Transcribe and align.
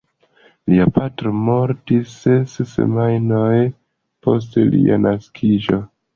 Lia 0.71 0.85
patro 0.95 1.33
mortis 1.49 2.15
ses 2.23 2.57
semajnojn 2.71 3.71
post 4.27 4.61
lia 4.75 5.01
naskiĝo. 5.07 5.81